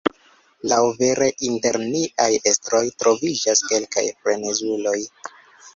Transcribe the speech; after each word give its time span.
Laŭvere, 0.71 1.27
inter 1.49 1.77
niaj 1.83 2.29
estroj 2.53 2.83
troviĝas 3.03 3.63
kelkaj 3.71 4.07
frenezuloj. 4.23 4.99